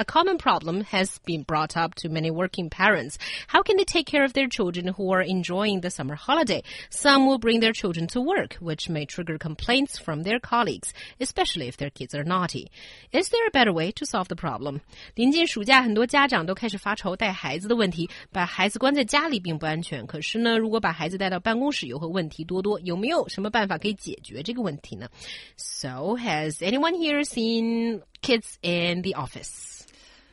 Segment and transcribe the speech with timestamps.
[0.00, 3.18] A common problem has been brought up to many working parents.
[3.48, 6.62] How can they take care of their children who are enjoying the summer holiday?
[6.88, 11.66] Some will bring their children to work, which may trigger complaints from their colleagues, especially
[11.66, 12.70] if their kids are naughty.
[13.10, 14.82] Is there a better way to solve the problem?
[15.16, 18.08] 临近暑假，很多家长都开始发愁带孩子的问题。
[18.30, 22.78] 把孩子关在家里并不安全，可是呢，如果把孩子带到办公室，又会问题多多。
[22.82, 25.08] 有没有什么办法可以解决这个问题呢？
[25.56, 29.85] So has anyone here seen kids in the office?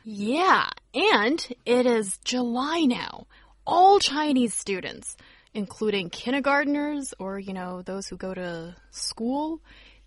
[0.03, 3.27] Yeah, and it is July now.
[3.67, 5.15] All Chinese students,
[5.53, 9.61] including kindergarteners or, you know, those who go to school,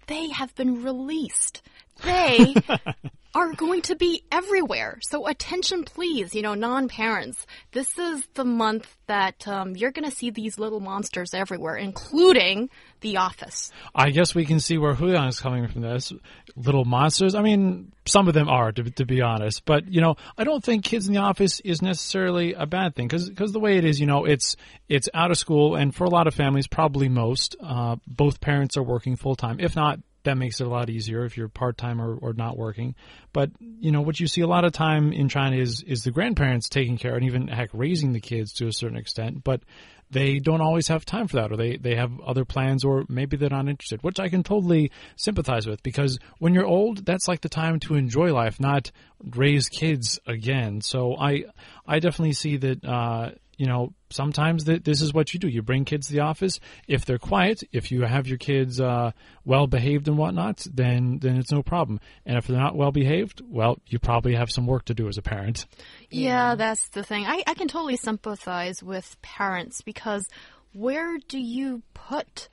[0.09, 1.63] they have been released.
[2.03, 2.55] They
[3.35, 4.99] are going to be everywhere.
[5.03, 7.47] So attention, please, you know, non-parents.
[7.73, 12.71] This is the month that um, you're going to see these little monsters everywhere, including
[13.01, 13.73] The Office.
[13.95, 16.13] I guess we can see where Huyang is coming from this.
[16.55, 17.35] Little monsters.
[17.35, 19.65] I mean, some of them are, to, to be honest.
[19.65, 23.09] But, you know, I don't think kids in the office is necessarily a bad thing
[23.09, 24.57] because the way it is, you know, it's,
[24.89, 28.77] it's out of school and for a lot of families, probably most, uh, both parents
[28.77, 29.59] are working full time.
[29.59, 32.57] If not, that makes it a lot easier if you're part time or, or not
[32.57, 32.95] working.
[33.33, 36.11] But you know what you see a lot of time in China is is the
[36.11, 39.45] grandparents taking care and even heck raising the kids to a certain extent.
[39.45, 39.63] But
[40.11, 43.37] they don't always have time for that, or they they have other plans, or maybe
[43.37, 47.41] they're not interested, which I can totally sympathize with because when you're old, that's like
[47.41, 48.91] the time to enjoy life, not
[49.35, 50.81] raise kids again.
[50.81, 51.45] So I
[51.87, 52.85] I definitely see that.
[52.85, 55.49] Uh, you know, sometimes th- this is what you do.
[55.49, 56.61] You bring kids to the office.
[56.89, 59.13] If they're quiet, if you have your kids uh,
[59.45, 62.01] well behaved and whatnot, then then it's no problem.
[62.27, 65.19] And if they're not well behaved, well, you probably have some work to do as
[65.19, 65.67] a parent.
[66.11, 67.25] Yeah, yeah that's the thing.
[67.27, 70.29] I, I can totally sympathize with parents because
[70.73, 72.49] where do you put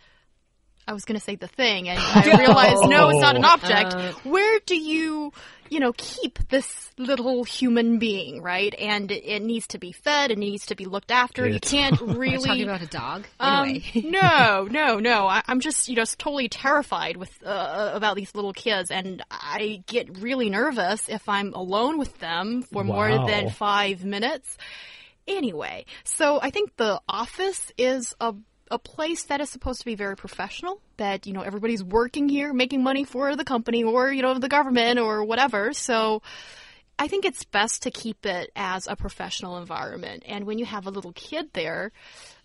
[0.88, 3.94] I was going to say the thing, and I realized no, it's not an object.
[3.94, 5.32] Uh, Where do you,
[5.70, 8.74] you know, keep this little human being, right?
[8.78, 11.48] And it, needs to be fed, it needs to be looked after.
[11.48, 12.48] You can't really.
[12.48, 13.84] Talking about a dog, um, anyway.
[14.10, 15.28] no, no, no.
[15.28, 19.24] I, am just, you know, totally terrified with uh, uh, about these little kids, and
[19.30, 22.96] I get really nervous if I'm alone with them for wow.
[22.96, 24.58] more than five minutes.
[25.28, 28.34] Anyway, so I think the office is a
[28.72, 32.54] a place that is supposed to be very professional, that, you know, everybody's working here,
[32.54, 35.74] making money for the company or, you know, the government or whatever.
[35.74, 36.22] So
[36.98, 40.24] I think it's best to keep it as a professional environment.
[40.26, 41.92] And when you have a little kid there,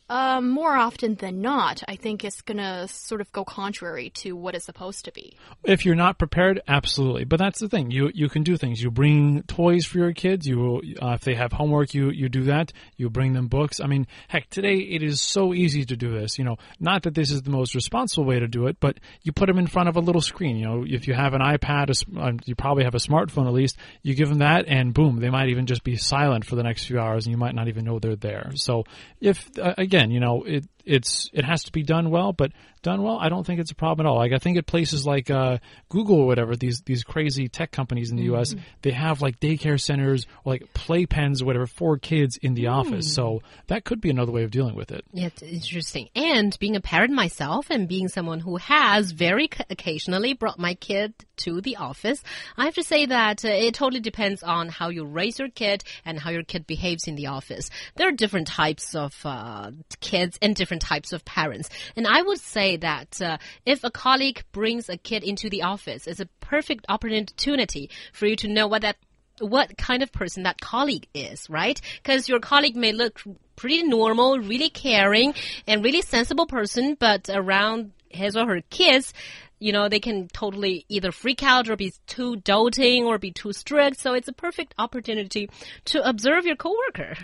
[0.08, 4.36] um, more often than not, I think it's going to sort of go contrary to
[4.36, 5.36] what it's supposed to be.
[5.64, 7.24] If you're not prepared, absolutely.
[7.24, 7.90] But that's the thing.
[7.90, 8.80] You you can do things.
[8.80, 10.46] You bring toys for your kids.
[10.46, 12.72] You uh, if they have homework, you you do that.
[12.96, 13.80] You bring them books.
[13.80, 16.38] I mean, heck, today it is so easy to do this.
[16.38, 19.32] You know, not that this is the most responsible way to do it, but you
[19.32, 20.56] put them in front of a little screen.
[20.56, 23.52] You know, if you have an iPad, a, uh, you probably have a smartphone at
[23.52, 23.76] least.
[24.02, 26.84] You give them that, and boom, they might even just be silent for the next
[26.86, 28.52] few hours, and you might not even know they're there.
[28.54, 28.84] So
[29.20, 32.52] if uh, again again, you know, it it's it has to be done well, but
[32.82, 34.16] done well, I don't think it's a problem at all.
[34.16, 35.58] Like I think at places like uh,
[35.88, 38.34] Google or whatever, these these crazy tech companies in the mm-hmm.
[38.34, 42.64] U.S., they have like daycare centers or like playpens or whatever for kids in the
[42.64, 42.72] mm.
[42.72, 43.12] office.
[43.12, 45.04] So that could be another way of dealing with it.
[45.12, 46.08] Yeah, it's interesting.
[46.14, 51.12] And being a parent myself and being someone who has very occasionally brought my kid
[51.38, 52.22] to the office,
[52.56, 55.82] I have to say that uh, it totally depends on how you raise your kid
[56.04, 57.68] and how your kid behaves in the office.
[57.96, 62.40] There are different types of uh, kids and different types of parents, and I would
[62.40, 66.86] say that uh, if a colleague brings a kid into the office, it's a perfect
[66.88, 68.96] opportunity for you to know what that
[69.38, 71.80] what kind of person that colleague is, right?
[72.02, 73.20] Because your colleague may look
[73.54, 75.34] pretty normal, really caring,
[75.66, 79.12] and really sensible person, but around his or her kids,
[79.58, 83.52] you know, they can totally either freak out or be too doting or be too
[83.52, 83.98] strict.
[83.98, 85.48] So it's a perfect opportunity
[85.86, 87.14] to observe your coworker.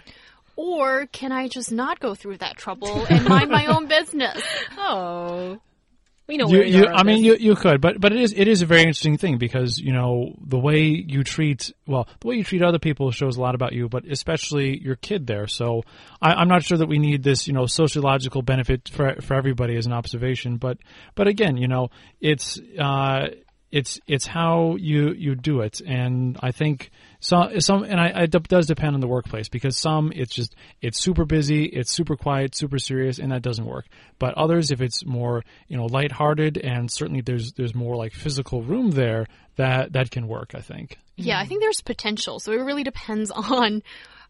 [0.57, 4.43] Or can I just not go through that trouble and mind my own business?
[4.85, 5.61] Oh.
[6.29, 8.63] We know you, you I mean, you, you could, but but it is it is
[8.63, 12.45] a very interesting thing because you know the way you treat well the way you
[12.45, 15.49] treat other people shows a lot about you, but especially your kid there.
[15.49, 15.83] So
[16.21, 19.77] I, am not sure that we need this you know sociological benefit for for everybody
[19.77, 20.79] as an observation, but
[21.17, 21.89] but again, you know,
[22.21, 23.27] it's uh,
[23.73, 26.91] it's it's how you you do it, and I think
[27.23, 31.01] some some and I, it does depend on the workplace because some it's just it's
[31.01, 33.87] super busy, it's super quiet, super serious, and that doesn't work.
[34.19, 38.63] But others, if it's more you know lighthearted and certainly there's there's more like physical
[38.63, 40.51] room there, that that can work.
[40.57, 40.99] I think.
[41.15, 42.41] Yeah, I think there's potential.
[42.41, 43.83] So it really depends on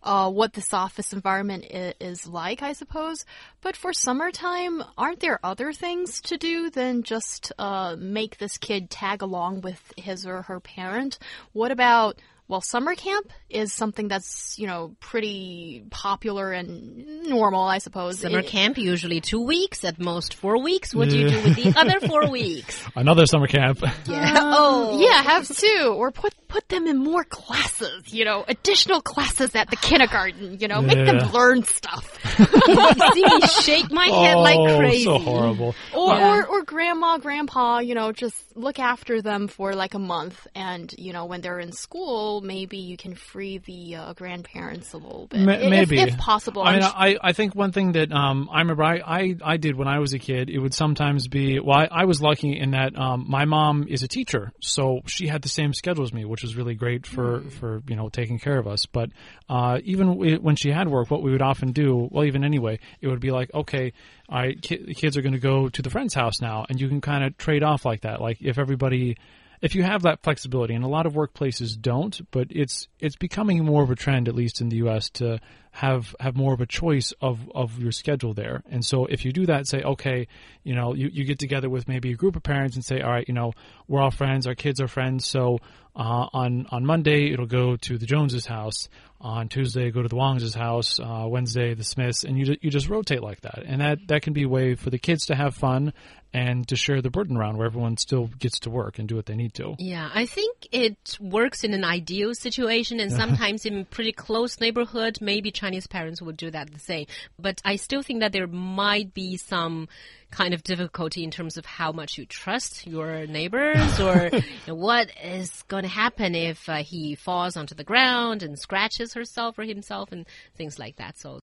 [0.02, 3.24] uh, what this office environment is like, I suppose.
[3.62, 8.90] But for summertime, aren't there other things to do than just uh, make this kid
[8.90, 11.18] tag along with his or her parent?
[11.52, 12.18] What about
[12.52, 18.18] well, summer camp is something that's, you know, pretty popular and normal, I suppose.
[18.18, 20.94] Summer it, camp, usually two weeks, at most four weeks.
[20.94, 22.84] What do you do with the other four weeks?
[22.94, 23.82] Another summer camp.
[24.06, 24.40] Yeah.
[24.54, 25.00] Oh.
[25.00, 25.94] Yeah, have two.
[25.96, 30.68] Or put, put them in more classes, you know, additional classes at the kindergarten, you
[30.68, 30.94] know, yeah.
[30.94, 32.18] make them learn stuff.
[33.14, 35.04] See me shake my head oh, like crazy.
[35.04, 35.74] so horrible.
[35.94, 36.36] Or, yeah.
[36.36, 40.94] or, or grandma, grandpa, you know, just look after them for like a month and,
[40.98, 45.26] you know, when they're in school, maybe you can free the uh, grandparents a little
[45.26, 46.62] bit, maybe if, if possible.
[46.62, 49.76] I mean, I, I think one thing that um, I remember I, I, I did
[49.76, 52.72] when I was a kid, it would sometimes be well, I, I was lucky in
[52.72, 56.24] that um, my mom is a teacher, so she had the same schedule as me,
[56.24, 57.52] which was really great for mm.
[57.52, 58.86] for you know taking care of us.
[58.86, 59.10] But
[59.48, 63.08] uh, even when she had work, what we would often do, well, even anyway, it
[63.08, 63.92] would be like, okay,
[64.28, 67.00] I ki- kids are going to go to the friend's house now, and you can
[67.00, 68.20] kind of trade off like that.
[68.20, 69.16] Like if everybody
[69.62, 73.64] if you have that flexibility, and a lot of workplaces don't, but it's it's becoming
[73.64, 75.38] more of a trend, at least in the U.S., to
[75.72, 78.62] have have more of a choice of of your schedule there.
[78.70, 80.28] And so if you do that, say, okay,
[80.62, 83.10] you know, you, you get together with maybe a group of parents and say, all
[83.10, 83.52] right, you know,
[83.88, 85.58] we're all friends, our kids are friends, so
[85.96, 88.88] uh, on on Monday it'll go to the Joneses' house.
[89.20, 90.98] On Tuesday, go to the Wong's house.
[90.98, 94.32] Uh, Wednesday, the Smiths, and you you just rotate like that, and that that can
[94.32, 95.92] be a way for the kids to have fun
[96.34, 99.26] and to share the burden around where everyone still gets to work and do what
[99.26, 99.74] they need to.
[99.78, 105.18] Yeah, I think it works in an ideal situation and sometimes in pretty close neighborhood,
[105.20, 107.06] maybe Chinese parents would do that the same.
[107.38, 109.88] But I still think that there might be some
[110.32, 114.74] kind of difficulty in terms of how much you trust your neighbors or you know,
[114.74, 119.56] what is going to happen if uh, he falls onto the ground and scratches herself
[119.56, 120.26] or himself and
[120.56, 121.16] things like that.
[121.16, 121.40] So